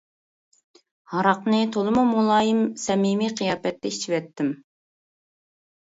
[1.13, 4.53] ھاراقنى تولىمۇ مۇلايىم، سەمىمىي قىياپەتتە ئىچىۋەتتىم.